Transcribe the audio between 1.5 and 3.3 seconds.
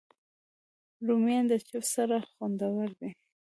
د چپس سره خوندور دي